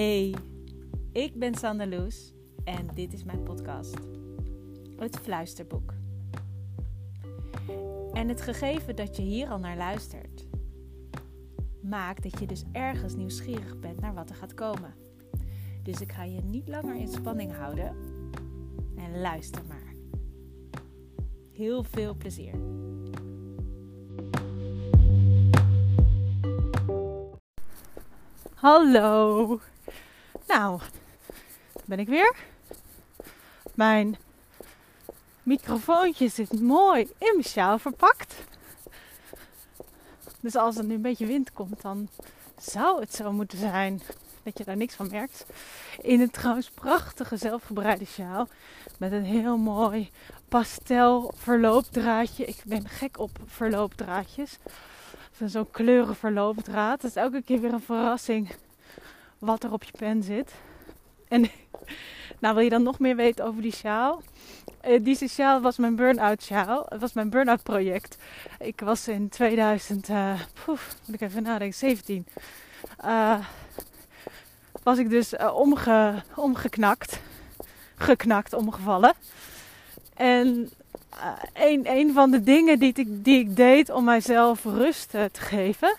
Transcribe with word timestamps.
Hey, 0.00 0.34
ik 1.12 1.38
ben 1.38 1.54
Sander 1.54 1.88
Loes 1.88 2.32
en 2.64 2.88
dit 2.94 3.12
is 3.12 3.24
mijn 3.24 3.42
podcast, 3.42 3.96
Het 4.96 5.16
Fluisterboek. 5.16 5.92
En 8.12 8.28
het 8.28 8.40
gegeven 8.40 8.96
dat 8.96 9.16
je 9.16 9.22
hier 9.22 9.48
al 9.48 9.58
naar 9.58 9.76
luistert, 9.76 10.46
maakt 11.82 12.22
dat 12.22 12.38
je 12.38 12.46
dus 12.46 12.64
ergens 12.72 13.14
nieuwsgierig 13.14 13.78
bent 13.78 14.00
naar 14.00 14.14
wat 14.14 14.30
er 14.30 14.36
gaat 14.36 14.54
komen. 14.54 14.94
Dus 15.82 16.00
ik 16.00 16.12
ga 16.12 16.24
je 16.24 16.40
niet 16.40 16.68
langer 16.68 16.96
in 16.96 17.08
spanning 17.08 17.56
houden 17.56 17.96
en 18.96 19.20
luister 19.20 19.62
maar. 19.68 19.94
Heel 21.52 21.82
veel 21.82 22.14
plezier. 22.14 22.54
Hallo. 28.54 29.60
Nou, 30.50 30.80
ben 31.84 31.98
ik 31.98 32.08
weer. 32.08 32.36
Mijn 33.74 34.16
microfoontje 35.42 36.28
zit 36.28 36.60
mooi 36.60 37.02
in 37.02 37.32
mijn 37.32 37.44
sjaal 37.44 37.78
verpakt. 37.78 38.34
Dus 40.40 40.56
als 40.56 40.76
er 40.76 40.84
nu 40.84 40.94
een 40.94 41.02
beetje 41.02 41.26
wind 41.26 41.52
komt, 41.52 41.82
dan 41.82 42.08
zou 42.58 43.00
het 43.00 43.14
zo 43.14 43.32
moeten 43.32 43.58
zijn 43.58 44.02
dat 44.42 44.58
je 44.58 44.64
daar 44.64 44.76
niks 44.76 44.94
van 44.94 45.10
merkt. 45.10 45.46
In 46.00 46.20
een 46.20 46.30
trouwens 46.30 46.70
prachtige 46.70 47.36
zelfgebreide 47.36 48.04
sjaal. 48.04 48.48
Met 48.98 49.12
een 49.12 49.24
heel 49.24 49.56
mooi 49.56 50.10
pastel 50.48 51.32
verloopdraadje. 51.36 52.44
Ik 52.44 52.62
ben 52.64 52.88
gek 52.88 53.18
op 53.18 53.38
verloopdraadjes. 53.46 54.58
Zo'n 55.44 55.70
kleuren 55.70 56.16
verloopdraad. 56.16 57.00
Dat 57.00 57.10
is 57.10 57.16
elke 57.16 57.42
keer 57.42 57.60
weer 57.60 57.72
een 57.72 57.80
verrassing 57.80 58.50
wat 59.40 59.64
er 59.64 59.72
op 59.72 59.82
je 59.82 59.92
pen 59.98 60.22
zit. 60.22 60.52
En 61.28 61.40
nou, 62.40 62.54
wil 62.54 62.64
je 62.64 62.70
dan 62.70 62.82
nog 62.82 62.98
meer 62.98 63.16
weten 63.16 63.44
over 63.44 63.62
die 63.62 63.72
sjaal? 63.72 64.22
Uh, 64.88 65.04
die 65.04 65.28
sjaal 65.28 65.60
was 65.60 65.76
mijn 65.76 65.96
burn-out 65.96 66.42
sjaal. 66.42 66.86
Het 66.88 67.00
was 67.00 67.12
mijn 67.12 67.30
burn-out 67.30 67.62
project. 67.62 68.16
Ik 68.58 68.80
was 68.80 69.08
in 69.08 69.28
2000, 69.28 70.08
uh, 70.08 70.40
poef, 70.64 70.96
moet 71.04 71.14
ik 71.14 71.20
even 71.20 71.42
nadenken, 71.42 71.78
17. 71.78 72.26
Uh, 73.04 73.38
was 74.82 74.98
ik 74.98 75.10
dus 75.10 75.36
omge, 75.36 76.22
omgeknakt. 76.36 77.20
Geknakt, 77.94 78.52
omgevallen. 78.52 79.14
En 80.14 80.70
een, 81.54 81.80
een 81.90 82.12
van 82.12 82.30
de 82.30 82.42
dingen 82.42 82.78
die 82.78 82.92
ik, 82.94 83.24
die 83.24 83.38
ik 83.38 83.56
deed 83.56 83.90
om 83.90 84.04
mijzelf 84.04 84.64
rust 84.64 85.10
te 85.10 85.30
geven. 85.32 85.96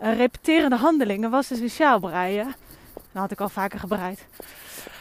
Repeterende 0.00 0.76
handelingen 0.76 1.30
was 1.30 1.48
dus 1.48 1.78
een 1.78 2.00
breien. 2.00 2.54
Dat 2.94 3.22
had 3.22 3.30
ik 3.30 3.40
al 3.40 3.48
vaker 3.48 3.78
gebreid. 3.78 4.26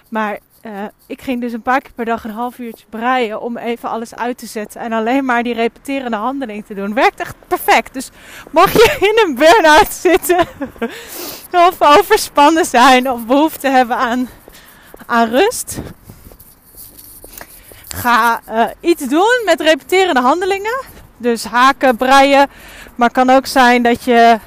Maar 0.10 0.40
uh, 0.64 0.84
ik 1.08 1.22
ging 1.22 1.42
dus 1.42 1.54
een 1.54 1.62
paar 1.62 1.82
keer 1.82 1.92
per 1.96 2.06
dag 2.06 2.24
een 2.24 2.32
half 2.32 2.60
uurtje 2.60 2.86
breien 2.90 3.42
om 3.42 3.58
even 3.58 3.90
alles 3.90 4.16
uit 4.16 4.38
te 4.38 4.46
zetten. 4.46 4.82
En 4.82 4.92
alleen 4.92 5.26
maar 5.26 5.44
die 5.44 5.54
repeterende 5.54 6.18
handeling 6.18 6.66
te 6.66 6.74
doen. 6.74 6.94
Werkt 6.94 7.20
echt 7.20 7.36
perfect. 7.48 7.94
Dus 7.94 8.10
mag 8.52 8.72
je 8.74 8.98
in 9.00 9.28
een 9.28 9.36
burn-out 9.36 9.94
zitten. 9.94 10.38
of 11.70 11.76
overspannen 11.80 12.66
zijn. 12.66 13.12
Of 13.12 13.26
behoefte 13.26 13.68
hebben 13.68 13.98
aan, 13.98 14.30
aan 15.06 15.30
rust. 15.30 15.80
Ga 17.88 18.42
uh, 18.50 18.66
iets 18.80 19.08
doen 19.08 19.42
met 19.46 19.62
repeterende 19.62 20.20
handelingen. 20.20 20.82
Dus 21.18 21.44
haken, 21.44 21.98
breien. 21.98 22.50
Maar 22.96 23.12
kan 23.12 23.30
ook 23.30 23.46
zijn 23.46 23.84
dat 23.84 24.04
je... 24.04 24.40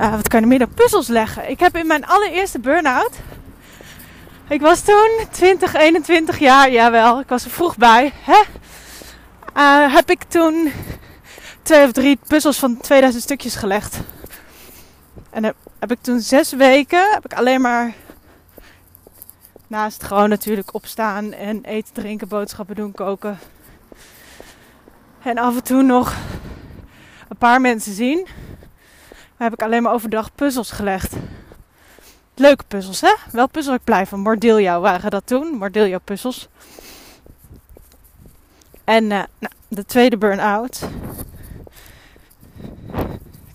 Uh, 0.00 0.10
wat 0.10 0.28
kan 0.28 0.40
je 0.40 0.46
meer 0.46 0.58
dan 0.58 0.74
puzzels 0.74 1.08
leggen? 1.08 1.50
Ik 1.50 1.60
heb 1.60 1.76
in 1.76 1.86
mijn 1.86 2.06
allereerste 2.06 2.58
burn-out 2.58 3.12
ik 4.50 4.60
was 4.60 4.80
toen 4.80 5.26
20, 5.30 5.74
21 5.74 6.38
jaar, 6.38 6.70
jawel, 6.70 7.20
ik 7.20 7.28
was 7.28 7.44
er 7.44 7.50
vroeg 7.50 7.76
bij. 7.76 8.12
Hè? 8.14 8.42
Uh, 9.56 9.94
heb 9.94 10.10
ik 10.10 10.22
toen 10.22 10.72
twee 11.62 11.84
of 11.84 11.92
drie 11.92 12.18
puzzels 12.26 12.58
van 12.58 12.80
2000 12.80 13.22
stukjes 13.22 13.54
gelegd. 13.54 14.00
En 15.30 15.44
heb, 15.44 15.56
heb 15.78 15.90
ik 15.90 15.98
toen 16.00 16.20
zes 16.20 16.52
weken, 16.52 17.10
heb 17.10 17.24
ik 17.24 17.34
alleen 17.34 17.60
maar 17.60 17.94
naast 19.66 20.02
gewoon 20.02 20.28
natuurlijk 20.28 20.74
opstaan 20.74 21.32
en 21.32 21.64
eten, 21.64 21.94
drinken, 21.94 22.28
boodschappen 22.28 22.76
doen, 22.76 22.92
koken. 22.92 23.38
En 25.22 25.38
af 25.38 25.54
en 25.54 25.62
toe 25.62 25.82
nog 25.82 26.14
een 27.28 27.38
paar 27.38 27.60
mensen 27.60 27.92
zien. 27.92 28.26
Heb 29.40 29.52
ik 29.52 29.62
alleen 29.62 29.82
maar 29.82 29.92
overdag 29.92 30.34
puzzels 30.34 30.70
gelegd. 30.70 31.14
Leuke 32.34 32.64
puzzels, 32.64 33.00
hè? 33.00 33.14
Wel 33.32 33.48
puzzels 33.48 33.76
ik 33.76 33.84
blijf 33.84 34.08
van 34.08 34.20
Mordilio 34.20 34.80
waren 34.80 35.10
dat 35.10 35.26
toen. 35.26 35.56
Mordilio 35.56 35.98
puzzels. 35.98 36.48
En 38.84 39.04
uh, 39.04 39.22
nou, 39.38 39.52
de 39.68 39.84
tweede 39.84 40.16
burn-out. 40.16 40.80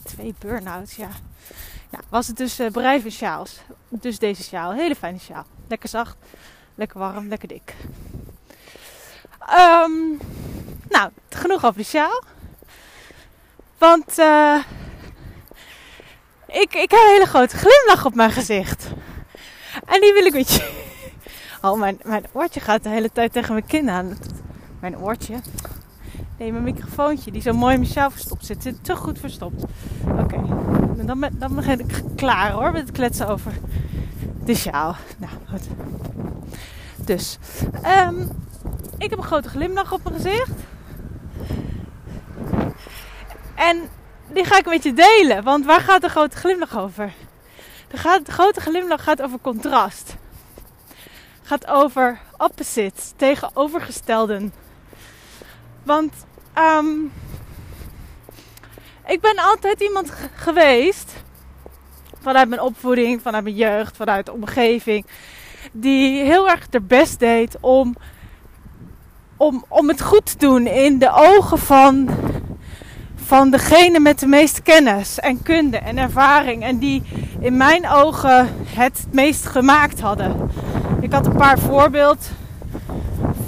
Twee 0.03 0.35
burn-outs, 0.39 0.95
ja. 0.95 1.09
ja. 1.89 1.99
Was 2.09 2.27
het 2.27 2.37
dus 2.37 2.59
uh, 2.59 3.05
sjaals. 3.07 3.59
Dus 3.89 4.19
deze 4.19 4.43
sjaal. 4.43 4.73
Hele 4.73 4.95
fijne 4.95 5.19
sjaal. 5.19 5.45
Lekker 5.67 5.89
zacht. 5.89 6.17
Lekker 6.75 6.99
warm. 6.99 7.27
Lekker 7.27 7.47
dik. 7.47 7.75
Um, 9.49 10.19
nou, 10.89 11.11
genoeg 11.29 11.65
over 11.65 11.77
de 11.77 11.85
sjaal. 11.85 12.23
Want... 13.77 14.19
Uh, 14.19 14.63
ik, 16.61 16.73
ik 16.73 16.91
heb 16.91 16.99
een 16.99 17.13
hele 17.13 17.25
grote 17.25 17.57
glimlach 17.57 18.05
op 18.05 18.15
mijn 18.15 18.31
gezicht. 18.31 18.87
En 19.85 20.01
die 20.01 20.13
wil 20.13 20.25
ik 20.25 20.33
met 20.33 20.51
je. 20.53 20.73
Oh, 21.61 21.79
mijn, 21.79 21.99
mijn 22.03 22.23
oortje 22.31 22.59
gaat 22.59 22.83
de 22.83 22.89
hele 22.89 23.11
tijd 23.11 23.31
tegen 23.31 23.53
mijn 23.53 23.65
kin 23.65 23.89
aan. 23.89 24.17
Mijn 24.79 24.97
oortje. 24.97 25.35
Nee, 26.37 26.51
mijn 26.51 26.63
microfoontje 26.63 27.31
die 27.31 27.41
zo 27.41 27.53
mooi 27.53 27.73
in 27.73 27.79
mezelf 27.79 28.13
verstopt 28.13 28.45
zit. 28.45 28.63
Zit 28.63 28.83
te 28.83 28.95
goed 28.95 29.19
verstopt. 29.19 29.63
Oké. 30.03 30.21
Okay. 30.21 31.05
Dan, 31.05 31.29
dan 31.31 31.55
begin 31.55 31.79
ik 31.79 32.03
klaar 32.15 32.51
hoor 32.51 32.71
met 32.71 32.81
het 32.81 32.91
kletsen 32.91 33.27
over 33.27 33.51
de 34.43 34.55
sjaal. 34.55 34.95
Nou, 35.17 35.31
goed. 35.49 35.67
Dus. 36.95 37.37
Um, 38.07 38.29
ik 38.97 39.09
heb 39.09 39.19
een 39.19 39.25
grote 39.25 39.49
glimlach 39.49 39.93
op 39.93 40.03
mijn 40.03 40.15
gezicht. 40.15 40.51
En 43.55 43.89
die 44.35 44.45
ga 44.45 44.57
ik 44.57 44.65
met 44.65 44.83
je 44.83 44.93
delen. 44.93 45.43
Want 45.43 45.65
waar 45.65 45.81
gaat 45.81 46.01
de 46.01 46.09
grote 46.09 46.37
glimlach 46.37 46.77
over? 46.77 47.13
De, 47.87 48.21
grote 48.23 48.61
glimlach 48.61 49.03
gaat 49.03 49.21
over 49.21 49.39
contrast. 49.41 50.15
Gaat 51.43 51.67
over 51.67 52.19
opposites, 52.37 53.13
tegenovergestelden. 53.15 54.53
Want 55.83 56.13
um, 56.57 57.11
ik 59.05 59.21
ben 59.21 59.37
altijd 59.37 59.81
iemand 59.81 60.11
geweest, 60.35 61.11
vanuit 62.21 62.49
mijn 62.49 62.61
opvoeding, 62.61 63.21
vanuit 63.21 63.43
mijn 63.43 63.55
jeugd, 63.55 63.95
vanuit 63.95 64.25
de 64.25 64.33
omgeving, 64.33 65.05
die 65.71 66.23
heel 66.23 66.49
erg 66.49 66.67
haar 66.71 66.83
best 66.83 67.19
deed 67.19 67.57
om, 67.59 67.95
om, 69.37 69.65
om 69.67 69.87
het 69.87 70.01
goed 70.01 70.25
te 70.25 70.37
doen 70.37 70.67
in 70.67 70.99
de 70.99 71.11
ogen 71.11 71.57
van 71.57 72.09
van 73.25 73.49
degene 73.49 73.99
met 73.99 74.19
de 74.19 74.27
meeste 74.27 74.61
kennis 74.61 75.19
en 75.19 75.41
kunde 75.41 75.77
en 75.77 75.97
ervaring. 75.97 76.63
En 76.63 76.77
die 76.77 77.03
in 77.39 77.57
mijn 77.57 77.89
ogen 77.89 78.49
het 78.65 79.05
meest 79.11 79.45
gemaakt 79.45 79.99
hadden. 79.99 80.49
Ik 81.01 81.11
had 81.11 81.25
een 81.25 81.35
paar 81.35 81.59
voorbeeld, 81.59 82.29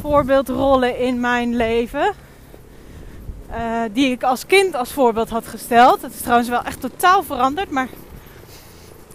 voorbeeldrollen 0.02 1.00
in 1.00 1.20
mijn 1.20 1.56
leven. 1.56 2.14
Uh, 3.50 3.82
die 3.94 4.12
ik 4.12 4.24
als 4.24 4.46
kind 4.46 4.76
als 4.76 4.92
voorbeeld 4.92 5.30
had 5.30 5.48
gesteld. 5.48 6.02
Het 6.02 6.14
is 6.14 6.22
trouwens 6.22 6.50
wel 6.50 6.64
echt 6.64 6.82
totaal 6.82 7.24
veranderd. 7.24 7.72
Maar 7.72 7.88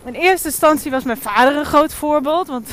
in 0.05 0.15
eerste 0.15 0.49
instantie 0.49 0.91
was 0.91 1.05
mijn 1.05 1.19
vader 1.19 1.57
een 1.57 1.65
groot 1.65 1.95
voorbeeld. 1.95 2.49
Want 2.49 2.73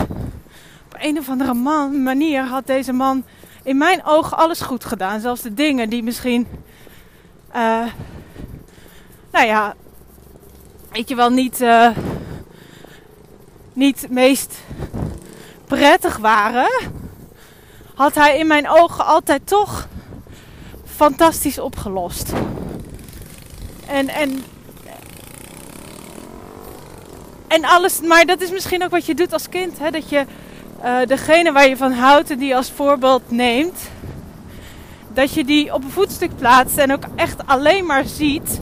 op 0.86 0.98
een 1.00 1.18
of 1.18 1.30
andere 1.30 1.54
man, 1.54 2.04
manier 2.04 2.44
had 2.44 2.68
deze 2.68 2.94
man 2.94 3.24
in 3.64 3.78
mijn 3.78 4.06
ogen 4.06 4.38
alles 4.38 4.62
goed 4.62 4.86
gedaan. 4.86 5.20
Zelfs 5.20 5.42
de 5.42 5.54
dingen 5.54 5.90
die 5.90 6.04
misschien 6.04 6.48
uh, 7.56 7.86
nou 9.32 9.46
ja, 9.46 9.76
weet 10.92 11.10
je 11.10 11.16
wel, 11.16 11.30
niet, 11.30 11.62
uh, 11.62 11.90
niet 13.74 14.08
meest 14.10 14.60
prettig 15.66 16.18
waren, 16.18 16.70
had 17.96 18.16
hij 18.16 18.38
in 18.38 18.48
mijn 18.48 18.70
ogen 18.70 19.06
altijd 19.06 19.48
toch 19.48 19.88
fantastisch 20.86 21.60
opgelost. 21.60 22.32
En, 23.88 24.08
en, 24.08 24.44
en 27.48 27.66
alles, 27.66 28.02
maar 28.02 28.26
dat 28.26 28.42
is 28.42 28.52
misschien 28.52 28.84
ook 28.84 28.92
wat 28.92 29.06
je 29.06 29.16
doet 29.16 29.34
als 29.34 29.50
kind, 29.50 29.80
hè? 29.80 29.92
dat 29.92 30.10
je 30.10 30.26
uh, 30.84 30.98
degene 31.06 31.52
waar 31.52 31.68
je 31.68 31.78
van 31.78 31.92
houdt 31.92 32.32
en 32.32 32.38
die 32.38 32.56
als 32.56 32.72
voorbeeld 32.72 33.32
neemt 33.32 33.90
dat 35.14 35.34
je 35.34 35.46
die 35.46 35.74
op 35.74 35.84
een 35.84 35.92
voetstuk 35.92 36.36
plaatst 36.36 36.78
en 36.78 36.94
ook 36.94 37.04
echt 37.16 37.48
alleen 37.48 37.86
maar 37.86 38.06
ziet 38.06 38.60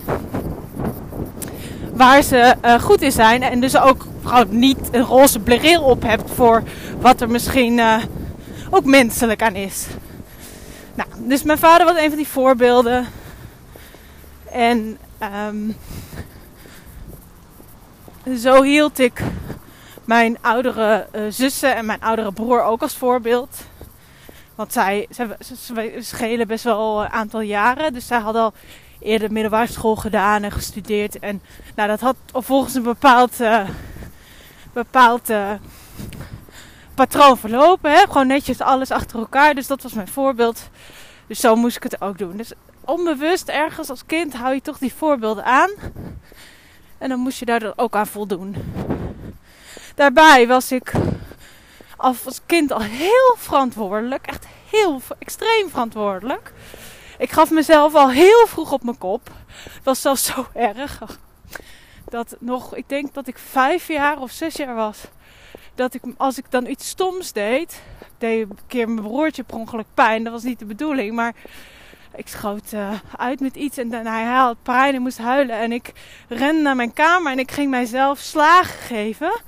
waar 1.93 2.21
ze 2.21 2.55
uh, 2.65 2.81
goed 2.81 3.01
in 3.01 3.11
zijn. 3.11 3.43
En 3.43 3.59
dus 3.59 3.77
ook 3.77 4.05
gewoon 4.23 4.59
niet 4.59 4.79
een 4.91 5.03
roze 5.03 5.39
bril 5.39 5.83
op 5.83 6.03
hebt 6.03 6.31
voor 6.31 6.63
wat 6.99 7.21
er 7.21 7.29
misschien 7.29 7.77
uh, 7.77 8.03
ook 8.69 8.85
menselijk 8.85 9.41
aan 9.41 9.55
is. 9.55 9.87
Nou, 10.95 11.09
dus 11.17 11.43
mijn 11.43 11.57
vader 11.57 11.85
was 11.85 11.97
een 11.97 12.09
van 12.09 12.17
die 12.17 12.27
voorbeelden. 12.27 13.05
En 14.51 14.97
um, 15.47 15.75
zo 18.37 18.63
hield 18.63 18.99
ik 18.99 19.21
mijn 20.05 20.37
oudere 20.41 21.07
uh, 21.15 21.21
zussen 21.29 21.75
en 21.75 21.85
mijn 21.85 22.01
oudere 22.01 22.31
broer 22.31 22.63
ook 22.63 22.81
als 22.81 22.95
voorbeeld. 22.95 23.57
Want 24.57 24.73
zij, 24.73 25.07
ze 25.39 25.97
schelen 25.99 26.47
best 26.47 26.63
wel 26.63 27.03
een 27.03 27.11
aantal 27.11 27.41
jaren. 27.41 27.93
Dus 27.93 28.07
zij 28.07 28.19
hadden 28.19 28.41
al 28.41 28.53
eerder 28.99 29.31
middelbare 29.31 29.71
school 29.71 29.95
gedaan 29.95 30.43
en 30.43 30.51
gestudeerd. 30.51 31.19
En 31.19 31.41
nou, 31.75 31.89
dat 31.89 31.99
had 31.99 32.15
volgens 32.33 32.73
een 32.73 32.83
bepaald, 32.83 33.41
uh, 33.41 33.69
bepaald 34.73 35.29
uh, 35.29 35.51
patroon 36.95 37.37
verlopen. 37.37 37.91
Hè? 37.91 37.97
Gewoon 37.97 38.27
netjes 38.27 38.61
alles 38.61 38.91
achter 38.91 39.19
elkaar. 39.19 39.55
Dus 39.55 39.67
dat 39.67 39.81
was 39.81 39.93
mijn 39.93 40.07
voorbeeld. 40.07 40.69
Dus 41.27 41.39
zo 41.39 41.55
moest 41.55 41.75
ik 41.75 41.83
het 41.83 42.01
ook 42.01 42.17
doen. 42.17 42.37
Dus 42.37 42.51
onbewust 42.85 43.47
ergens 43.47 43.89
als 43.89 44.05
kind 44.05 44.33
hou 44.33 44.53
je 44.53 44.61
toch 44.61 44.77
die 44.77 44.93
voorbeelden 44.93 45.45
aan. 45.45 45.69
En 46.97 47.09
dan 47.09 47.19
moest 47.19 47.39
je 47.39 47.45
daar 47.45 47.73
ook 47.75 47.95
aan 47.95 48.07
voldoen. 48.07 48.55
Daarbij 49.95 50.47
was 50.47 50.71
ik 50.71 50.91
als 51.97 52.41
kind 52.45 52.71
al 52.71 52.81
heel 52.81 53.35
verantwoordelijk. 53.37 54.27
Echt 54.27 54.45
heel 54.69 55.01
extreem 55.19 55.69
verantwoordelijk. 55.69 56.53
Ik 57.17 57.31
gaf 57.31 57.51
mezelf 57.51 57.95
al 57.95 58.11
heel 58.11 58.47
vroeg 58.47 58.71
op 58.71 58.83
mijn 58.83 58.97
kop. 58.97 59.29
Het 59.63 59.83
was 59.83 60.01
zelfs 60.01 60.25
zo 60.25 60.47
erg. 60.53 61.19
Dat 62.09 62.35
nog, 62.39 62.75
ik 62.75 62.89
denk 62.89 63.13
dat 63.13 63.27
ik 63.27 63.37
vijf 63.37 63.87
jaar 63.87 64.19
of 64.19 64.31
zes 64.31 64.55
jaar 64.55 64.75
was. 64.75 64.97
Dat 65.75 65.93
ik, 65.93 66.01
als 66.17 66.37
ik 66.37 66.51
dan 66.51 66.65
iets 66.65 66.87
stoms 66.87 67.31
deed. 67.33 67.81
deed 68.17 68.49
een 68.49 68.57
keer 68.67 68.89
mijn 68.89 69.07
broertje 69.07 69.43
per 69.43 69.57
ongeluk 69.57 69.85
pijn. 69.93 70.23
Dat 70.23 70.33
was 70.33 70.43
niet 70.43 70.59
de 70.59 70.65
bedoeling. 70.65 71.15
Maar 71.15 71.33
ik 72.15 72.27
schoot 72.27 72.71
uh, 72.73 72.89
uit 73.17 73.39
met 73.39 73.55
iets. 73.55 73.77
En 73.77 73.89
dan 73.89 74.05
hij 74.05 74.23
had 74.23 74.57
pijn 74.63 74.95
en 74.95 75.01
moest 75.01 75.17
huilen. 75.17 75.55
En 75.55 75.71
ik 75.71 75.91
rende 76.27 76.61
naar 76.61 76.75
mijn 76.75 76.93
kamer 76.93 77.31
en 77.31 77.39
ik 77.39 77.51
ging 77.51 77.69
mijzelf 77.69 78.19
slagen 78.19 78.79
geven. 78.79 79.41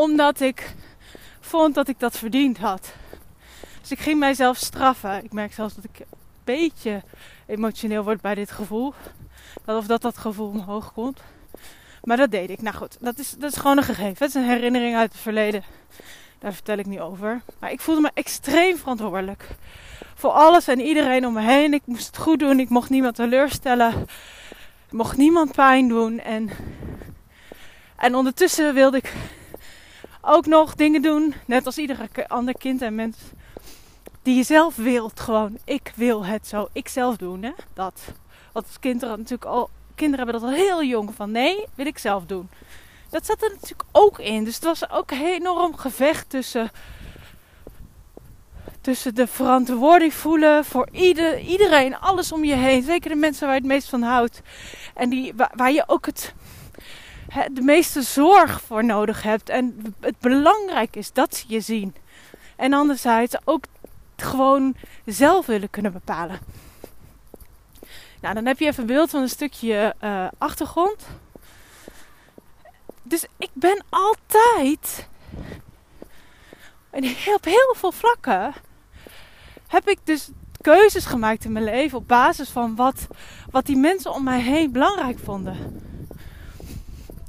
Omdat 0.00 0.40
ik 0.40 0.74
vond 1.40 1.74
dat 1.74 1.88
ik 1.88 1.98
dat 1.98 2.16
verdiend 2.16 2.58
had. 2.58 2.92
Dus 3.80 3.90
ik 3.90 3.98
ging 3.98 4.18
mijzelf 4.18 4.56
straffen. 4.56 5.24
Ik 5.24 5.32
merk 5.32 5.52
zelfs 5.52 5.74
dat 5.74 5.84
ik 5.84 5.98
een 5.98 6.18
beetje 6.44 7.02
emotioneel 7.46 8.02
word 8.02 8.20
bij 8.20 8.34
dit 8.34 8.50
gevoel. 8.50 8.94
Of 9.64 9.86
dat 9.86 10.02
dat 10.02 10.18
gevoel 10.18 10.48
omhoog 10.48 10.92
komt. 10.92 11.20
Maar 12.02 12.16
dat 12.16 12.30
deed 12.30 12.50
ik. 12.50 12.62
Nou 12.62 12.76
goed, 12.76 12.96
dat 13.00 13.18
is, 13.18 13.30
dat 13.30 13.52
is 13.52 13.58
gewoon 13.58 13.76
een 13.76 13.82
gegeven. 13.82 14.12
Het 14.12 14.28
is 14.28 14.34
een 14.34 14.48
herinnering 14.48 14.96
uit 14.96 15.12
het 15.12 15.20
verleden. 15.20 15.64
Daar 16.38 16.52
vertel 16.52 16.78
ik 16.78 16.86
niet 16.86 17.00
over. 17.00 17.42
Maar 17.58 17.72
ik 17.72 17.80
voelde 17.80 18.00
me 18.00 18.10
extreem 18.14 18.76
verantwoordelijk. 18.76 19.48
Voor 20.14 20.30
alles 20.30 20.68
en 20.68 20.80
iedereen 20.80 21.26
om 21.26 21.32
me 21.32 21.42
heen. 21.42 21.74
Ik 21.74 21.82
moest 21.84 22.06
het 22.06 22.16
goed 22.16 22.38
doen. 22.38 22.60
Ik 22.60 22.68
mocht 22.68 22.90
niemand 22.90 23.14
teleurstellen. 23.14 24.02
Ik 24.86 24.92
mocht 24.92 25.16
niemand 25.16 25.52
pijn 25.52 25.88
doen. 25.88 26.18
En, 26.18 26.50
en 27.96 28.14
ondertussen 28.14 28.74
wilde 28.74 28.96
ik 28.96 29.14
ook 30.20 30.46
nog 30.46 30.74
dingen 30.74 31.02
doen. 31.02 31.34
Net 31.46 31.66
als 31.66 31.78
ieder 31.78 32.08
ander 32.28 32.54
kind 32.58 32.82
en 32.82 32.94
mens 32.94 33.16
die 34.22 34.36
je 34.36 34.42
zelf 34.42 34.76
wilt. 34.76 35.20
Gewoon, 35.20 35.58
ik 35.64 35.92
wil 35.96 36.24
het 36.24 36.46
zo. 36.46 36.68
Ik 36.72 36.88
zelf 36.88 37.16
doen. 37.16 37.42
Hè? 37.42 37.52
Dat. 37.74 38.00
Want 38.52 38.66
kinderen 38.80 39.18
natuurlijk 39.18 39.50
al. 39.50 39.70
Kinderen 39.94 40.24
hebben 40.24 40.42
dat 40.42 40.50
al 40.50 40.56
heel 40.56 40.84
jong 40.84 41.14
van 41.14 41.30
nee, 41.30 41.66
wil 41.74 41.86
ik 41.86 41.98
zelf 41.98 42.26
doen. 42.26 42.48
Dat 43.10 43.26
zat 43.26 43.42
er 43.42 43.50
natuurlijk 43.50 43.88
ook 43.92 44.18
in. 44.18 44.44
Dus 44.44 44.54
het 44.54 44.64
was 44.64 44.90
ook 44.90 45.10
een 45.10 45.24
enorm 45.24 45.76
gevecht 45.76 46.30
tussen. 46.30 46.70
Tussen 48.80 49.14
de 49.14 49.26
verantwoording 49.26 50.14
voelen 50.14 50.64
voor 50.64 50.88
ieder, 50.92 51.38
iedereen, 51.38 51.98
alles 51.98 52.32
om 52.32 52.44
je 52.44 52.54
heen. 52.54 52.82
Zeker 52.82 53.10
de 53.10 53.16
mensen 53.16 53.46
waar 53.46 53.54
je 53.54 53.60
het 53.60 53.70
meest 53.70 53.88
van 53.88 54.02
houdt. 54.02 54.40
En 54.94 55.10
die, 55.10 55.34
waar 55.54 55.72
je 55.72 55.84
ook 55.86 56.06
het, 56.06 56.34
de 57.52 57.60
meeste 57.60 58.02
zorg 58.02 58.60
voor 58.60 58.84
nodig 58.84 59.22
hebt. 59.22 59.48
En 59.48 59.94
het 60.00 60.18
belangrijk 60.18 60.96
is 60.96 61.12
dat 61.12 61.36
ze 61.36 61.44
je 61.48 61.60
zien. 61.60 61.94
En 62.56 62.72
anderzijds 62.72 63.36
ook 63.44 63.64
gewoon 64.16 64.74
zelf 65.04 65.46
willen 65.46 65.70
kunnen 65.70 65.92
bepalen. 65.92 66.38
Nou, 68.20 68.34
dan 68.34 68.46
heb 68.46 68.58
je 68.58 68.66
even 68.66 68.80
een 68.80 68.86
beeld 68.86 69.10
van 69.10 69.20
een 69.20 69.28
stukje 69.28 69.94
uh, 70.04 70.26
achtergrond. 70.38 71.06
Dus 73.02 73.26
ik 73.36 73.50
ben 73.52 73.84
altijd, 73.88 75.08
op 77.34 77.44
heel 77.44 77.74
veel 77.76 77.92
vlakken, 77.92 78.52
heb 79.66 79.88
ik 79.88 79.98
dus 80.04 80.30
keuzes 80.60 81.04
gemaakt 81.04 81.44
in 81.44 81.52
mijn 81.52 81.64
leven 81.64 81.98
op 81.98 82.08
basis 82.08 82.48
van 82.48 82.76
wat, 82.76 83.06
wat 83.50 83.66
die 83.66 83.76
mensen 83.76 84.12
om 84.12 84.24
mij 84.24 84.40
heen 84.40 84.72
belangrijk 84.72 85.18
vonden. 85.18 85.88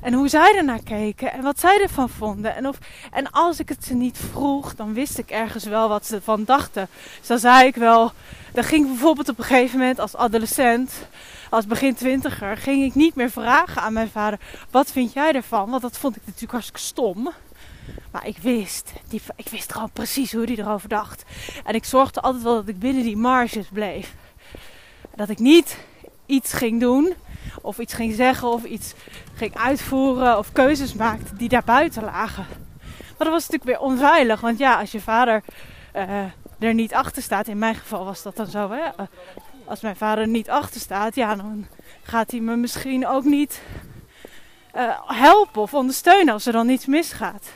En 0.02 0.14
hoe 0.14 0.28
zij 0.28 0.56
ernaar 0.58 0.84
keken 0.84 1.32
en 1.32 1.42
wat 1.42 1.60
zij 1.60 1.82
ervan 1.82 2.10
vonden. 2.10 2.56
En, 2.56 2.68
of, 2.68 2.78
en 3.12 3.32
als 3.32 3.60
ik 3.60 3.70
het 3.70 3.84
ze 3.86 3.94
niet 3.94 4.18
vroeg, 4.32 4.76
dan 4.76 4.94
wist 4.94 5.18
ik 5.18 5.30
ergens 5.30 5.64
wel 5.64 5.90
wat 5.90 6.06
ze 6.06 6.16
ervan 6.16 6.44
dachten. 6.44 6.88
Dus 7.20 7.28
dan 7.28 7.40
zei 7.40 7.68
ik 7.68 7.76
wel. 7.76 8.12
Dan 8.54 8.64
ging 8.64 8.88
bijvoorbeeld 8.88 9.30
op 9.30 9.38
een 9.38 9.44
gegeven 9.44 9.80
moment 9.80 10.00
als 10.00 10.16
adolescent, 10.16 10.92
als 11.50 11.66
begin 11.68 11.96
twintiger, 11.96 12.58
ging 12.58 12.84
ik 12.84 12.96
niet 12.96 13.16
meer 13.16 13.30
vragen 13.30 13.82
aan 13.82 13.94
mijn 13.94 14.10
vader: 14.10 14.40
wat 14.72 14.92
vind 14.92 15.14
jij 15.14 15.32
ervan? 15.32 15.70
Want 15.70 15.82
dat 15.82 15.98
vond 15.98 16.16
ik 16.16 16.22
natuurlijk 16.26 16.52
hartstikke 16.52 16.82
stom. 16.82 17.32
Maar 18.12 18.28
ik 18.28 18.38
wist, 18.38 18.94
die, 19.08 19.22
ik 19.36 19.48
wist 19.50 19.74
gewoon 19.74 19.92
precies 19.92 20.32
hoe 20.32 20.46
hij 20.46 20.56
erover 20.56 20.90
dacht. 20.90 21.24
En 21.64 21.76
ik 21.76 21.86
zorgde 21.86 22.22
altijd 22.22 22.44
wel 22.44 22.56
dat 22.56 22.68
ik 22.68 22.80
binnen 22.80 23.04
die 23.04 23.18
marges 23.18 23.68
bleef. 23.74 24.16
Dat 25.16 25.30
ik 25.30 25.40
niet 25.40 25.78
iets 26.26 26.54
ging 26.54 26.80
doen 26.80 27.14
of 27.62 27.80
iets 27.80 27.94
ging 27.94 28.14
zeggen 28.14 28.48
of 28.48 28.64
iets 28.64 28.94
ging 29.34 29.58
uitvoeren 29.58 30.38
of 30.38 30.52
keuzes 30.52 30.94
maakte 30.94 31.36
die 31.36 31.50
daar 31.50 31.64
buiten 31.64 32.04
lagen. 32.04 32.46
Maar 32.88 33.30
dat 33.30 33.42
was 33.42 33.50
natuurlijk 33.50 33.80
weer 33.80 33.90
onveilig. 33.90 34.42
Want 34.42 34.58
ja, 34.58 34.80
als 34.80 34.92
je 34.92 35.02
vader 35.02 35.44
uh, 35.96 36.24
er 36.60 36.74
niet 36.74 36.94
achter 36.94 37.22
staat, 37.22 37.48
in 37.48 37.58
mijn 37.58 37.76
geval 37.76 38.06
was 38.06 38.24
dat 38.24 38.36
dan 38.36 38.48
zo. 38.48 38.72
Hè? 38.72 38.84
Uh, 38.84 39.08
als 39.66 39.82
mijn 39.82 39.96
vader 39.96 40.24
er 40.24 40.30
niet 40.30 40.50
achter 40.50 40.82
staat, 40.82 41.16
ja, 41.16 41.36
dan 41.36 41.68
gaat 42.04 42.32
hij 42.32 42.40
me 42.40 42.56
misschien 42.56 43.08
ook 43.08 43.24
niet 43.24 43.62
uh, 44.76 45.00
helpen 45.06 45.62
of 45.62 45.74
ondersteunen 45.74 46.34
als 46.34 46.46
er 46.46 46.54
dan 46.54 46.70
iets 46.70 46.86
misgaat. 46.86 47.50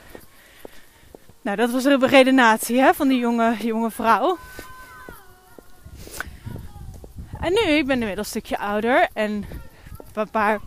Nou, 1.41 1.57
dat 1.57 1.71
was 1.71 1.83
een 1.83 2.07
redenatie 2.07 2.79
hè, 2.79 2.93
van 2.93 3.07
die 3.07 3.19
jonge, 3.19 3.55
jonge 3.59 3.91
vrouw. 3.91 4.37
En 7.39 7.53
nu, 7.53 7.71
ik 7.71 7.85
ben 7.85 7.99
inmiddels 7.99 8.33
een 8.33 8.41
stukje 8.41 8.57
ouder 8.57 9.07
en 9.13 9.45
een 10.21 10.29
paar. 10.29 10.59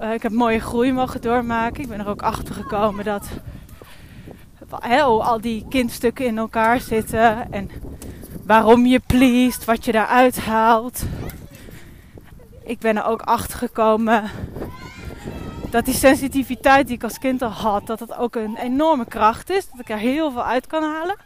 Uh, 0.00 0.12
ik 0.12 0.22
heb 0.22 0.32
mooie 0.32 0.60
groei 0.60 0.92
mogen 0.92 1.20
doormaken. 1.20 1.82
Ik 1.82 1.88
ben 1.88 2.00
er 2.00 2.08
ook 2.08 2.22
achter 2.22 2.54
gekomen 2.54 3.04
dat 3.04 3.28
he, 4.80 5.02
al 5.02 5.40
die 5.40 5.66
kindstukken 5.68 6.26
in 6.26 6.38
elkaar 6.38 6.80
zitten 6.80 7.52
en 7.52 7.70
waarom 8.46 8.86
je 8.86 9.00
pleest, 9.06 9.64
wat 9.64 9.84
je 9.84 9.92
daaruit 9.92 10.38
haalt. 10.38 11.04
Ik 12.64 12.78
ben 12.78 12.96
er 12.96 13.04
ook 13.04 13.22
achter 13.22 13.58
gekomen 13.58 14.30
dat 15.70 15.84
die 15.84 15.94
sensitiviteit 15.94 16.86
die 16.86 16.96
ik 16.96 17.02
als 17.02 17.18
kind 17.18 17.42
al 17.42 17.50
had, 17.50 17.86
dat 17.86 17.98
dat 17.98 18.16
ook 18.16 18.34
een 18.34 18.56
enorme 18.56 19.06
kracht 19.06 19.50
is. 19.50 19.70
Dat 19.70 19.80
ik 19.80 19.90
er 19.90 19.98
heel 19.98 20.30
veel 20.30 20.44
uit 20.44 20.66
kan 20.66 20.82
halen. 20.82 21.16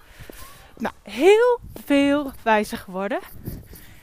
Nou, 0.79 0.95
heel 1.03 1.61
veel 1.85 2.33
wijzer 2.43 2.79
geworden. 2.79 3.19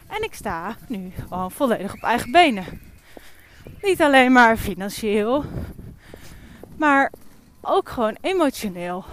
En 0.07 0.23
ik 0.23 0.33
sta 0.33 0.75
nu 0.87 1.11
gewoon 1.27 1.51
volledig 1.51 1.93
op 1.93 2.03
eigen 2.03 2.31
benen. 2.31 2.86
Niet 3.81 4.01
alleen 4.01 4.31
maar 4.31 4.57
financieel, 4.57 5.45
maar 6.77 7.11
ook 7.61 7.89
gewoon 7.89 8.17
emotioneel. 8.21 9.05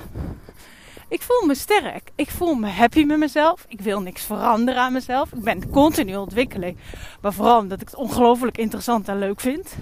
Ik 1.08 1.22
voel 1.22 1.46
me 1.46 1.54
sterk. 1.54 2.10
Ik 2.14 2.30
voel 2.30 2.54
me 2.54 2.68
happy 2.68 3.04
met 3.04 3.18
mezelf. 3.18 3.64
Ik 3.68 3.80
wil 3.80 4.00
niks 4.00 4.22
veranderen 4.22 4.80
aan 4.80 4.92
mezelf. 4.92 5.32
Ik 5.32 5.42
ben 5.42 5.70
continu 5.70 6.16
ontwikkeling. 6.16 6.76
Maar 7.20 7.32
vooral 7.32 7.58
omdat 7.58 7.80
ik 7.80 7.86
het 7.86 7.96
ongelooflijk 7.96 8.58
interessant 8.58 9.08
en 9.08 9.18
leuk 9.18 9.40
vind. 9.40 9.76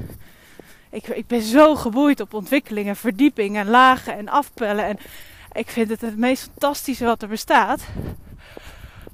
Ik, 0.91 1.07
ik 1.07 1.27
ben 1.27 1.43
zo 1.43 1.75
geboeid 1.75 2.21
op 2.21 2.35
ontwikkeling 2.35 2.89
en 2.89 2.97
verdieping 2.97 3.57
en 3.57 3.69
lagen 3.69 4.17
en 4.17 4.29
afpellen. 4.29 4.85
En 4.85 4.99
ik 5.53 5.71
vind 5.71 5.91
het 5.91 6.01
het 6.01 6.17
meest 6.17 6.43
fantastische 6.43 7.05
wat 7.05 7.23
er 7.23 7.29
bestaat. 7.29 7.83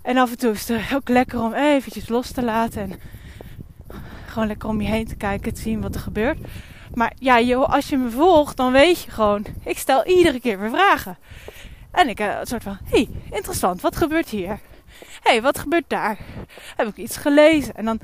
En 0.03 0.17
af 0.17 0.31
en 0.31 0.38
toe 0.38 0.53
is 0.53 0.69
het 0.69 0.95
ook 0.95 1.09
lekker 1.09 1.41
om 1.41 1.53
eventjes 1.53 2.09
los 2.09 2.31
te 2.31 2.43
laten. 2.43 2.83
En 2.83 3.00
gewoon 4.38 4.52
lekker 4.52 4.68
om 4.68 4.80
je 4.80 4.88
heen 4.88 5.07
te 5.07 5.16
kijken, 5.16 5.54
te 5.54 5.61
zien 5.61 5.80
wat 5.80 5.95
er 5.95 6.00
gebeurt. 6.00 6.38
Maar 6.95 7.12
ja, 7.18 7.40
joh, 7.40 7.73
als 7.73 7.88
je 7.88 7.97
me 7.97 8.11
volgt, 8.11 8.57
dan 8.57 8.73
weet 8.73 9.02
je 9.02 9.11
gewoon, 9.11 9.47
ik 9.64 9.78
stel 9.78 10.07
iedere 10.07 10.40
keer 10.40 10.59
weer 10.61 10.71
vragen. 10.71 11.18
En 11.90 12.09
ik 12.09 12.18
een 12.18 12.47
soort 12.47 12.62
van, 12.62 12.78
hey, 12.85 13.09
interessant, 13.30 13.80
wat 13.80 13.97
gebeurt 13.97 14.28
hier? 14.28 14.61
Hey, 15.23 15.42
wat 15.42 15.59
gebeurt 15.59 15.85
daar? 15.88 16.18
Heb 16.76 16.88
ik 16.88 16.97
iets 16.97 17.16
gelezen? 17.16 17.75
En 17.75 17.85
dan 17.85 18.00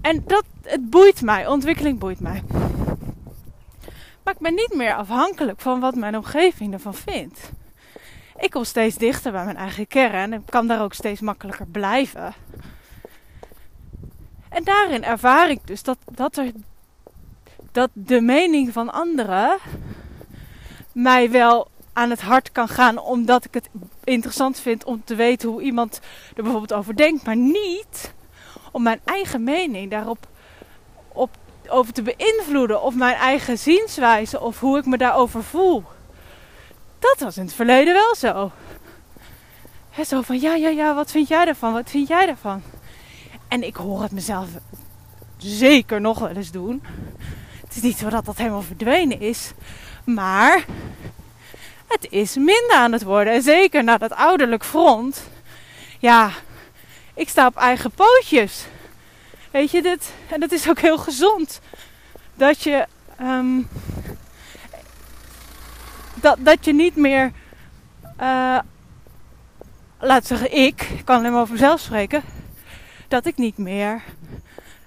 En 0.00 0.22
dat, 0.26 0.44
het 0.62 0.90
boeit 0.90 1.22
mij, 1.22 1.46
ontwikkeling 1.46 1.98
boeit 1.98 2.20
mij. 2.20 2.42
Maar 4.22 4.34
ik 4.34 4.40
ben 4.40 4.54
niet 4.54 4.74
meer 4.74 4.94
afhankelijk 4.94 5.60
van 5.60 5.80
wat 5.80 5.94
mijn 5.94 6.16
omgeving 6.16 6.72
ervan 6.72 6.94
vindt. 6.94 7.50
Ik 8.38 8.50
kom 8.50 8.64
steeds 8.64 8.96
dichter 8.96 9.32
bij 9.32 9.44
mijn 9.44 9.56
eigen 9.56 9.86
kern 9.86 10.32
en 10.32 10.44
kan 10.44 10.66
daar 10.66 10.82
ook 10.82 10.94
steeds 10.94 11.20
makkelijker 11.20 11.66
blijven. 11.66 12.34
En 14.56 14.64
daarin 14.64 15.04
ervaar 15.04 15.50
ik 15.50 15.58
dus 15.64 15.82
dat, 15.82 15.98
dat, 16.12 16.36
er, 16.36 16.52
dat 17.72 17.90
de 17.92 18.20
mening 18.20 18.72
van 18.72 18.92
anderen 18.92 19.58
mij 20.92 21.30
wel 21.30 21.68
aan 21.92 22.10
het 22.10 22.20
hart 22.20 22.52
kan 22.52 22.68
gaan, 22.68 22.98
omdat 22.98 23.44
ik 23.44 23.54
het 23.54 23.68
interessant 24.04 24.60
vind 24.60 24.84
om 24.84 25.02
te 25.04 25.14
weten 25.14 25.48
hoe 25.48 25.62
iemand 25.62 26.00
er 26.36 26.42
bijvoorbeeld 26.42 26.72
over 26.72 26.96
denkt, 26.96 27.24
maar 27.24 27.36
niet 27.36 28.14
om 28.72 28.82
mijn 28.82 29.00
eigen 29.04 29.44
mening 29.44 29.90
daarop 29.90 30.26
op, 31.08 31.30
over 31.68 31.92
te 31.92 32.02
beïnvloeden 32.02 32.82
of 32.82 32.94
mijn 32.94 33.16
eigen 33.16 33.58
zienswijze 33.58 34.40
of 34.40 34.60
hoe 34.60 34.78
ik 34.78 34.86
me 34.86 34.96
daarover 34.96 35.44
voel. 35.44 35.84
Dat 36.98 37.16
was 37.18 37.36
in 37.36 37.44
het 37.44 37.54
verleden 37.54 37.94
wel 37.94 38.14
zo. 38.14 38.52
He, 39.90 40.04
zo 40.04 40.22
van 40.22 40.40
ja, 40.40 40.54
ja, 40.54 40.68
ja, 40.68 40.94
wat 40.94 41.10
vind 41.10 41.28
jij 41.28 41.46
ervan? 41.46 41.72
Wat 41.72 41.90
vind 41.90 42.08
jij 42.08 42.28
ervan? 42.28 42.62
En 43.56 43.62
ik 43.62 43.76
hoor 43.76 44.02
het 44.02 44.12
mezelf 44.12 44.48
zeker 45.36 46.00
nog 46.00 46.18
wel 46.18 46.28
eens 46.28 46.50
doen. 46.50 46.82
Het 47.60 47.76
is 47.76 47.82
niet 47.82 47.98
zo 47.98 48.08
dat 48.08 48.24
dat 48.24 48.36
helemaal 48.36 48.62
verdwenen 48.62 49.20
is. 49.20 49.52
Maar 50.04 50.64
het 51.86 52.06
is 52.10 52.34
minder 52.34 52.74
aan 52.74 52.92
het 52.92 53.02
worden. 53.02 53.32
En 53.32 53.42
zeker 53.42 53.84
na 53.84 53.98
dat 53.98 54.12
ouderlijk 54.12 54.64
front. 54.64 55.28
Ja, 55.98 56.30
ik 57.14 57.28
sta 57.28 57.46
op 57.46 57.56
eigen 57.56 57.90
pootjes. 57.90 58.66
Weet 59.50 59.70
je, 59.70 59.82
dit, 59.82 60.12
en 60.28 60.40
dat 60.40 60.52
is 60.52 60.68
ook 60.68 60.80
heel 60.80 60.98
gezond. 60.98 61.60
Dat 62.34 62.62
je, 62.62 62.86
um, 63.20 63.68
dat, 66.14 66.36
dat 66.38 66.64
je 66.64 66.74
niet 66.74 66.96
meer, 66.96 67.32
uh, 68.20 68.58
laat 70.00 70.26
zeggen 70.26 70.56
ik, 70.56 70.82
ik 70.82 71.04
kan 71.04 71.16
alleen 71.16 71.32
maar 71.32 71.40
over 71.40 71.52
mezelf 71.52 71.80
spreken. 71.80 72.35
Dat 73.08 73.26
ik 73.26 73.36
niet 73.36 73.58
meer 73.58 74.02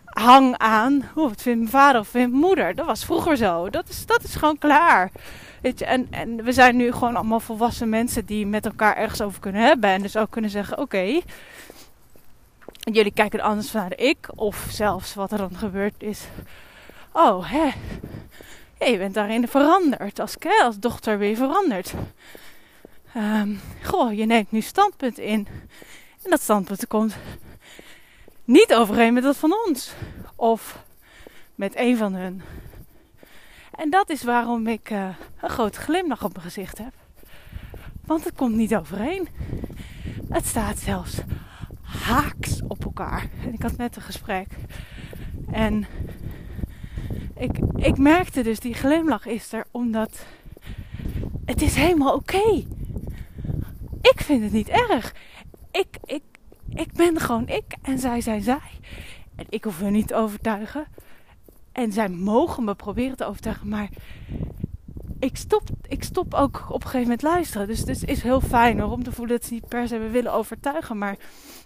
hang 0.06 0.58
aan, 0.58 1.10
hoe 1.14 1.30
wat 1.30 1.42
vindt 1.42 1.60
mijn 1.60 1.72
vader 1.72 2.02
of 2.02 2.08
vindt 2.08 2.30
mijn 2.30 2.44
moeder. 2.44 2.76
Dat 2.76 2.86
was 2.86 3.06
vroeger 3.06 3.38
zo. 3.38 3.70
Dat 3.70 3.90
is, 3.90 4.06
dat 4.06 4.24
is 4.24 4.36
gewoon 4.36 4.58
klaar. 4.58 5.12
En, 5.62 6.08
en 6.12 6.44
we 6.44 6.52
zijn 6.52 6.76
nu 6.76 6.92
gewoon 6.92 7.16
allemaal 7.16 7.40
volwassen 7.40 7.90
mensen 7.90 8.26
die 8.26 8.46
met 8.46 8.66
elkaar 8.66 8.96
ergens 8.96 9.22
over 9.22 9.40
kunnen 9.40 9.62
hebben. 9.62 9.90
En 9.90 10.02
dus 10.02 10.18
ook 10.18 10.32
kunnen 10.32 10.52
zeggen: 10.52 10.78
oké, 10.78 11.20
jullie 12.80 13.14
kijken 13.14 13.40
er 13.40 13.46
anders 13.46 13.72
naar 13.72 13.98
ik. 13.98 14.30
Of 14.36 14.68
zelfs 14.70 15.14
wat 15.14 15.32
er 15.32 15.38
dan 15.38 15.56
gebeurd 15.56 15.96
is. 15.98 16.28
Oh, 17.12 17.52
hè. 17.52 17.70
je 18.86 18.98
bent 18.98 19.14
daarin 19.14 19.48
veranderd. 19.48 20.20
Als, 20.20 20.36
als 20.64 20.80
dochter 20.80 21.18
weer 21.18 21.36
veranderd. 21.36 21.94
Um, 23.18 23.60
goh, 23.84 24.14
je 24.14 24.26
neemt 24.26 24.52
nu 24.52 24.62
standpunt 24.62 25.18
in. 25.18 25.48
En 26.24 26.30
dat 26.30 26.42
standpunt 26.42 26.88
komt 26.88 27.16
niet 28.50 28.74
overeen 28.74 29.14
met 29.14 29.24
dat 29.24 29.38
van 29.38 29.56
ons. 29.68 29.94
Of 30.36 30.84
met 31.56 31.76
een 31.76 31.98
van 31.98 32.14
hun. 32.14 32.42
En 33.76 33.90
dat 33.90 34.10
is 34.10 34.24
waarom 34.24 34.68
ik 34.68 34.90
uh, 34.90 35.10
een 35.42 35.50
grote 35.50 35.80
glimlach 35.80 36.24
op 36.24 36.32
mijn 36.32 36.46
gezicht 36.46 36.78
heb. 36.78 36.94
Want 38.06 38.24
het 38.24 38.36
komt 38.36 38.56
niet 38.56 38.76
overeen. 38.76 39.28
Het 40.30 40.46
staat 40.46 40.78
zelfs 40.78 41.18
haaks 41.82 42.62
op 42.68 42.84
elkaar. 42.84 43.30
En 43.44 43.54
ik 43.54 43.62
had 43.62 43.78
net 43.78 43.96
een 43.96 44.02
gesprek. 44.02 44.48
En 45.52 45.88
ik, 47.36 47.58
ik 47.76 47.98
merkte 47.98 48.42
dus, 48.42 48.60
die 48.60 48.74
glimlach 48.74 49.26
is 49.26 49.54
er 49.54 49.66
omdat 49.72 50.26
het 51.46 51.62
is 51.62 51.76
helemaal 51.76 52.14
oké. 52.14 52.66
Ik 54.02 54.22
vind 54.22 54.44
het 54.44 54.52
niet 54.52 54.70
erg. 54.70 55.14
Ik, 55.72 55.88
ik, 56.04 56.24
ik 56.74 56.94
ben 56.94 57.20
gewoon 57.20 57.48
ik 57.48 57.76
en 57.82 58.00
zij 58.00 58.22
zijn 58.22 58.42
zij. 58.42 58.80
En 59.36 59.46
ik 59.50 59.64
hoef 59.64 59.80
hun 59.80 59.92
niet 59.92 60.08
te 60.08 60.16
overtuigen. 60.16 60.86
En 61.72 61.92
zij 61.92 62.10
mogen 62.10 62.64
me 62.64 62.76
proberen 62.76 63.18
te 63.18 63.26
overtuigen, 63.26 63.70
maar 63.70 63.90
ik 65.20 65.38
stop, 65.38 65.64
ik 65.88 66.04
stop 66.04 66.34
ook 66.34 66.66
op 66.68 66.76
een 66.76 66.90
gegeven 66.90 67.02
moment 67.02 67.22
luisteren. 67.22 67.68
Dus 67.68 67.80
het 67.80 68.08
is 68.10 68.22
heel 68.22 68.42
fijn 68.42 68.80
hoor, 68.80 68.92
om 68.92 69.04
te 69.04 69.12
voelen 69.12 69.38
dat 69.38 69.46
ze 69.46 69.54
niet 69.54 69.68
per 69.68 69.88
se 69.88 69.98
willen 69.98 70.34
overtuigen. 70.34 70.98
Maar 70.98 71.18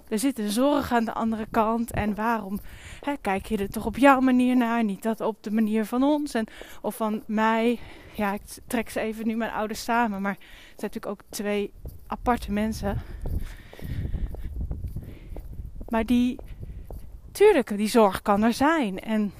er 0.07 0.19
zit 0.19 0.39
een 0.39 0.49
zorg 0.49 0.91
aan 0.91 1.05
de 1.05 1.13
andere 1.13 1.47
kant. 1.51 1.91
En 1.91 2.15
waarom 2.15 2.59
hè, 3.01 3.13
kijk 3.21 3.45
je 3.45 3.57
er 3.57 3.69
toch 3.69 3.85
op 3.85 3.97
jouw 3.97 4.19
manier 4.19 4.57
naar? 4.57 4.83
Niet 4.83 5.03
dat 5.03 5.21
op 5.21 5.43
de 5.43 5.51
manier 5.51 5.85
van 5.85 6.03
ons 6.03 6.33
en, 6.33 6.47
of 6.81 6.95
van 6.95 7.23
mij. 7.25 7.79
Ja, 8.15 8.33
ik 8.33 8.41
trek 8.67 8.89
ze 8.89 8.99
even 8.99 9.27
nu 9.27 9.35
mijn 9.35 9.51
ouders 9.51 9.83
samen. 9.83 10.21
Maar 10.21 10.33
het 10.33 10.79
zijn 10.79 10.91
natuurlijk 10.91 11.11
ook 11.11 11.21
twee 11.29 11.73
aparte 12.07 12.51
mensen. 12.51 13.01
Maar 15.93 16.05
die, 16.05 16.39
tuurlijk, 17.31 17.77
die 17.77 17.87
zorg 17.87 18.21
kan 18.21 18.43
er 18.43 18.53
zijn. 18.53 18.99
En 18.99 19.33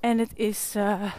en 0.00 0.18
het 0.18 0.30
is. 0.34 0.76
Uh, 0.76 1.12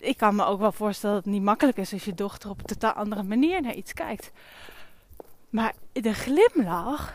ik 0.00 0.16
kan 0.16 0.34
me 0.34 0.44
ook 0.44 0.60
wel 0.60 0.72
voorstellen 0.72 1.14
dat 1.16 1.24
het 1.24 1.32
niet 1.32 1.42
makkelijk 1.42 1.76
is 1.76 1.92
als 1.92 2.04
je 2.04 2.14
dochter 2.14 2.50
op 2.50 2.58
een 2.58 2.64
totaal 2.64 2.92
andere 2.92 3.22
manier 3.22 3.62
naar 3.62 3.74
iets 3.74 3.92
kijkt. 3.92 4.30
Maar 5.50 5.74
de 5.92 6.14
glimlach 6.14 7.14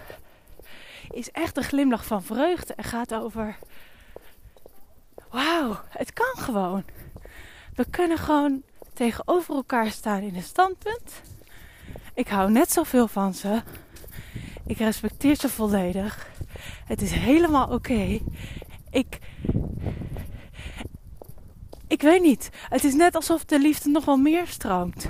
is 1.10 1.32
echt 1.32 1.58
een 1.58 1.64
glimlach 1.64 2.06
van 2.06 2.24
vreugde 2.24 2.74
en 2.74 2.84
gaat 2.84 3.14
over. 3.14 3.58
Wauw, 5.30 5.80
het 5.90 6.14
kan 6.14 6.44
gewoon. 6.44 6.84
We 7.76 7.86
kunnen 7.90 8.18
gewoon 8.18 8.64
tegenover 8.94 9.56
elkaar 9.56 9.92
staan 9.92 10.22
in 10.22 10.36
een 10.36 10.44
standpunt. 10.44 11.22
Ik 12.14 12.28
hou 12.28 12.52
net 12.52 12.72
zoveel 12.72 13.08
van 13.08 13.34
ze. 13.34 13.62
Ik 14.68 14.78
respecteer 14.78 15.36
ze 15.36 15.50
volledig. 15.50 16.30
Het 16.86 17.02
is 17.02 17.12
helemaal 17.12 17.68
oké. 17.68 18.20
Ik 18.90 19.20
ik 21.88 22.02
weet 22.02 22.22
niet. 22.22 22.50
Het 22.70 22.84
is 22.84 22.94
net 22.94 23.16
alsof 23.16 23.46
de 23.46 23.60
liefde 23.60 23.90
nog 23.90 24.06
wel 24.06 24.18
meer 24.18 24.48
stroomt. 24.48 25.10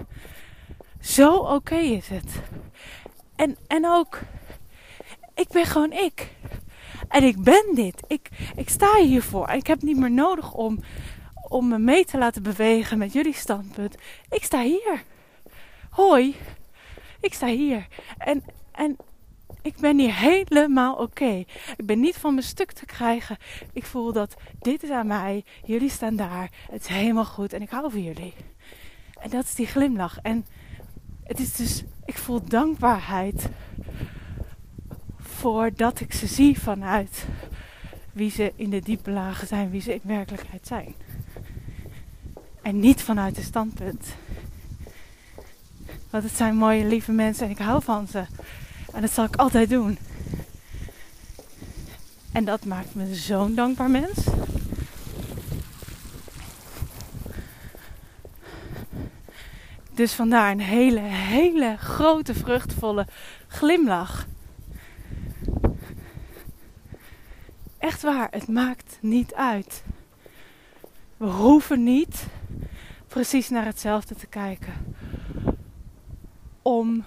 Zo 1.01 1.35
oké 1.35 1.75
is 1.75 2.07
het. 2.07 2.41
En, 3.35 3.57
en 3.67 3.87
ook, 3.87 4.19
ik 5.35 5.47
ben 5.47 5.65
gewoon 5.65 5.91
ik. 5.91 6.31
En 7.07 7.23
ik 7.23 7.43
ben 7.43 7.75
dit. 7.75 8.03
Ik, 8.07 8.29
ik 8.55 8.69
sta 8.69 8.95
hiervoor. 8.95 9.47
En 9.47 9.57
ik 9.57 9.67
heb 9.67 9.81
niet 9.81 9.97
meer 9.97 10.11
nodig 10.11 10.53
om, 10.53 10.79
om 11.49 11.67
me 11.67 11.79
mee 11.79 12.05
te 12.05 12.17
laten 12.17 12.43
bewegen 12.43 12.97
met 12.97 13.13
jullie 13.13 13.35
standpunt. 13.35 13.95
Ik 14.29 14.43
sta 14.43 14.61
hier. 14.61 15.03
Hoi. 15.89 16.35
Ik 17.19 17.33
sta 17.33 17.47
hier. 17.47 17.87
En, 18.17 18.43
en 18.71 18.97
ik 19.61 19.75
ben 19.79 19.99
hier 19.99 20.15
helemaal 20.15 20.95
oké. 20.95 21.43
Ik 21.77 21.85
ben 21.85 21.99
niet 21.99 22.15
van 22.15 22.33
mijn 22.33 22.45
stuk 22.45 22.71
te 22.71 22.85
krijgen. 22.85 23.37
Ik 23.73 23.85
voel 23.85 24.13
dat 24.13 24.35
dit 24.59 24.83
is 24.83 24.89
aan 24.89 25.07
mij. 25.07 25.43
Jullie 25.65 25.89
staan 25.89 26.15
daar. 26.15 26.51
Het 26.71 26.81
is 26.81 26.87
helemaal 26.87 27.25
goed 27.25 27.53
en 27.53 27.61
ik 27.61 27.69
hou 27.69 27.91
van 27.91 28.03
jullie. 28.03 28.33
En 29.19 29.29
dat 29.29 29.43
is 29.43 29.55
die 29.55 29.67
glimlach. 29.67 30.19
En 30.21 30.45
het 31.23 31.39
is 31.39 31.55
dus, 31.55 31.83
ik 32.05 32.17
voel 32.17 32.43
dankbaarheid 32.43 33.49
voor 35.17 35.71
dat 35.75 35.99
ik 35.99 36.13
ze 36.13 36.27
zie 36.27 36.59
vanuit 36.59 37.25
wie 38.11 38.31
ze 38.31 38.53
in 38.55 38.69
de 38.69 38.81
diepe 38.81 39.11
lagen 39.11 39.47
zijn, 39.47 39.69
wie 39.69 39.81
ze 39.81 39.93
in 39.93 40.01
werkelijkheid 40.03 40.67
zijn. 40.67 40.95
En 42.61 42.79
niet 42.79 43.01
vanuit 43.01 43.35
het 43.35 43.45
standpunt. 43.45 44.05
Want 46.09 46.23
het 46.23 46.33
zijn 46.33 46.55
mooie, 46.55 46.85
lieve 46.85 47.11
mensen 47.11 47.45
en 47.45 47.51
ik 47.51 47.57
hou 47.57 47.83
van 47.83 48.07
ze. 48.07 48.25
En 48.97 49.03
dat 49.03 49.11
zal 49.11 49.25
ik 49.25 49.35
altijd 49.35 49.69
doen. 49.69 49.97
En 52.31 52.45
dat 52.45 52.65
maakt 52.65 52.95
me 52.95 53.15
zo'n 53.15 53.55
dankbaar 53.55 53.89
mens. 53.89 54.25
Dus 59.93 60.13
vandaar 60.13 60.51
een 60.51 60.59
hele, 60.59 60.99
hele 60.99 61.75
grote, 61.77 62.33
vruchtvolle 62.33 63.07
glimlach. 63.47 64.27
Echt 67.77 68.01
waar, 68.01 68.27
het 68.31 68.47
maakt 68.47 68.97
niet 69.01 69.33
uit. 69.33 69.83
We 71.17 71.25
hoeven 71.25 71.83
niet 71.83 72.25
precies 73.07 73.49
naar 73.49 73.65
hetzelfde 73.65 74.15
te 74.15 74.27
kijken. 74.27 74.73
Om 76.61 77.05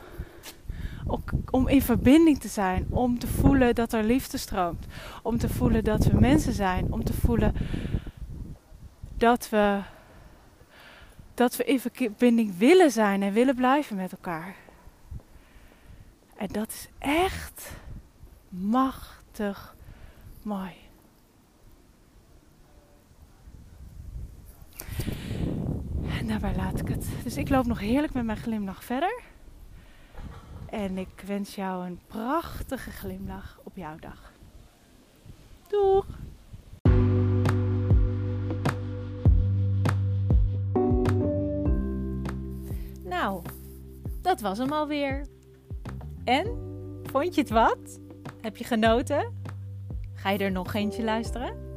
om 1.50 1.68
in 1.68 1.82
verbinding 1.82 2.40
te 2.40 2.48
zijn, 2.48 2.86
om 2.88 3.18
te 3.18 3.26
voelen 3.26 3.74
dat 3.74 3.92
er 3.92 4.04
liefde 4.04 4.38
stroomt, 4.38 4.86
om 5.22 5.38
te 5.38 5.48
voelen 5.48 5.84
dat 5.84 6.04
we 6.04 6.20
mensen 6.20 6.52
zijn, 6.52 6.92
om 6.92 7.04
te 7.04 7.12
voelen 7.12 7.54
dat 9.16 9.48
we, 9.48 9.80
dat 11.34 11.56
we 11.56 11.64
in 11.64 11.80
verbinding 11.80 12.58
willen 12.58 12.90
zijn 12.90 13.22
en 13.22 13.32
willen 13.32 13.54
blijven 13.54 13.96
met 13.96 14.12
elkaar. 14.12 14.54
En 16.36 16.48
dat 16.48 16.68
is 16.68 16.88
echt 16.98 17.72
machtig. 18.48 19.74
mooi. 20.42 20.72
En 26.18 26.26
daarbij 26.26 26.54
laat 26.56 26.80
ik 26.80 26.88
het. 26.88 27.06
Dus 27.22 27.36
ik 27.36 27.48
loop 27.48 27.66
nog 27.66 27.78
heerlijk 27.78 28.12
met 28.12 28.24
mijn 28.24 28.38
glimlach 28.38 28.84
verder. 28.84 29.22
En 30.70 30.98
ik 30.98 31.22
wens 31.26 31.54
jou 31.54 31.86
een 31.86 32.00
prachtige 32.06 32.90
glimlach 32.90 33.60
op 33.62 33.76
jouw 33.76 33.96
dag. 33.96 34.32
Doeg! 35.68 36.06
Nou, 43.04 43.42
dat 44.22 44.40
was 44.40 44.58
hem 44.58 44.72
alweer. 44.72 45.26
En? 46.24 46.46
Vond 47.02 47.34
je 47.34 47.40
het 47.40 47.50
wat? 47.50 48.00
Heb 48.40 48.56
je 48.56 48.64
genoten? 48.64 49.34
Ga 50.14 50.30
je 50.30 50.38
er 50.38 50.52
nog 50.52 50.74
eentje 50.74 51.04
luisteren? 51.04 51.68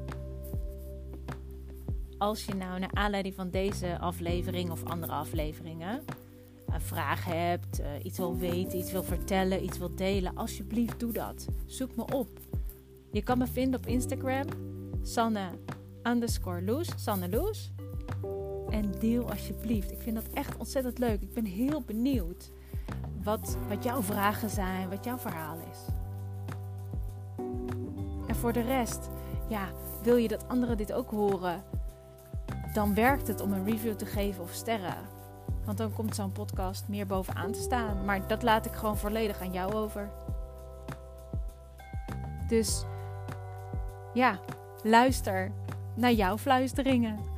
Als 2.18 2.46
je 2.46 2.56
nou 2.56 2.80
naar 2.80 2.94
aanleiding 2.94 3.36
van 3.36 3.50
deze 3.50 4.00
aflevering 4.00 4.72
of 4.72 4.84
andere 4.84 5.14
afleveringen 5.14 6.04
een 6.74 6.82
vraag 6.82 7.26
hebt, 7.26 7.80
eh, 7.80 7.90
iets 8.04 8.18
wil 8.18 8.38
weten, 8.38 8.80
iets 8.80 8.92
wil 8.92 9.04
vertellen, 9.04 9.64
iets 9.64 9.78
wil 9.78 9.96
delen, 9.96 10.36
alsjeblieft 10.36 11.00
doe 11.00 11.12
dat. 11.12 11.48
Zoek 11.66 11.96
me 11.96 12.06
op. 12.14 12.40
Je 13.12 13.22
kan 13.22 13.38
me 13.38 13.48
vinden 13.48 13.80
op 13.80 13.86
Instagram, 13.86 14.46
Sanne 15.02 15.50
underscore 16.04 16.62
Loes, 16.62 16.90
Sanne 16.96 17.30
Loes. 17.30 17.72
En 18.70 18.92
deel 19.00 19.30
alsjeblieft. 19.30 19.92
Ik 19.92 20.02
vind 20.02 20.16
dat 20.16 20.28
echt 20.34 20.58
ontzettend 20.58 20.98
leuk. 20.98 21.22
Ik 21.22 21.34
ben 21.34 21.46
heel 21.46 21.82
benieuwd 21.82 22.52
wat, 23.24 23.58
wat 23.70 23.84
jouw 23.84 24.02
vragen 24.02 24.50
zijn, 24.50 24.90
wat 24.90 25.04
jouw 25.04 25.18
verhaal 25.18 25.58
is. 25.72 25.80
En 28.28 28.36
voor 28.36 28.54
de 28.54 28.62
rest, 28.62 29.10
ja, 29.50 29.72
wil 30.04 30.16
je 30.16 30.28
dat 30.28 30.48
anderen 30.48 30.78
dit 30.78 30.94
ook 30.94 31.10
horen? 31.10 31.64
Dan 32.74 32.94
werkt 32.94 33.28
het 33.28 33.42
om 33.42 33.54
een 33.54 33.66
review 33.66 33.94
te 33.94 34.06
geven 34.06 34.44
of 34.44 34.52
sterren. 34.52 34.98
Want 35.66 35.78
dan 35.78 35.94
komt 35.94 36.16
zo'n 36.16 36.32
podcast 36.32 36.88
meer 36.88 37.08
bovenaan 37.08 37.52
te 37.52 37.62
staan. 37.62 38.06
Maar 38.06 38.28
dat 38.28 38.44
laat 38.44 38.66
ik 38.66 38.74
gewoon 38.74 38.98
volledig 38.98 39.42
aan 39.42 39.54
jou 39.54 39.74
over. 39.74 40.10
Dus 42.48 42.84
ja, 44.14 44.40
luister 44.84 45.52
naar 45.96 46.12
jouw 46.12 46.38
fluisteringen. 46.38 47.33